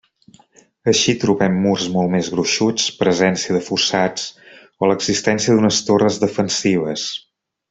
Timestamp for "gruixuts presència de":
2.35-3.63